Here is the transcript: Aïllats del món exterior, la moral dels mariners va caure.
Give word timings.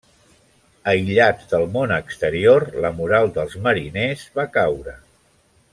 Aïllats 0.93 1.51
del 1.51 1.65
món 1.75 1.93
exterior, 1.97 2.65
la 2.87 2.91
moral 3.03 3.33
dels 3.39 3.55
mariners 3.69 4.25
va 4.41 4.51
caure. 4.57 4.99